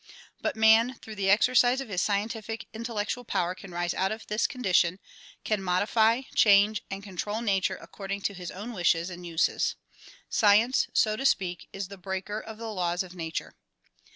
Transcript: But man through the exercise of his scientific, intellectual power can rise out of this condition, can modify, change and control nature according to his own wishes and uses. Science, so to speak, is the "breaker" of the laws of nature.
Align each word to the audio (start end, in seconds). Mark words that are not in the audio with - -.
But 0.41 0.55
man 0.55 0.95
through 0.95 1.13
the 1.13 1.29
exercise 1.29 1.79
of 1.79 1.87
his 1.87 2.01
scientific, 2.01 2.65
intellectual 2.73 3.23
power 3.23 3.53
can 3.53 3.69
rise 3.69 3.93
out 3.93 4.11
of 4.11 4.25
this 4.25 4.47
condition, 4.47 4.97
can 5.43 5.61
modify, 5.61 6.23
change 6.33 6.81
and 6.89 7.03
control 7.03 7.39
nature 7.39 7.77
according 7.79 8.21
to 8.21 8.33
his 8.33 8.49
own 8.49 8.73
wishes 8.73 9.11
and 9.11 9.27
uses. 9.27 9.75
Science, 10.27 10.87
so 10.95 11.15
to 11.15 11.23
speak, 11.27 11.67
is 11.71 11.89
the 11.89 11.99
"breaker" 11.99 12.39
of 12.39 12.57
the 12.57 12.69
laws 12.73 13.03
of 13.03 13.13
nature. 13.13 13.53